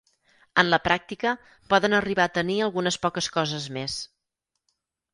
En 0.61 0.71
la 0.73 0.79
pràctica, 0.85 1.33
poden 1.75 1.97
arribar 1.99 2.27
a 2.27 2.33
tenir 2.41 2.57
algunes 2.71 3.01
poques 3.07 3.31
coses 3.39 3.71
més. 3.81 4.03